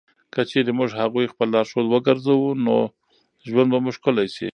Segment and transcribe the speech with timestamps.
[0.33, 2.75] که چېرې موږ هغوی خپل لارښود وګرځوو، نو
[3.49, 4.49] ژوند به مو ښکلی شي.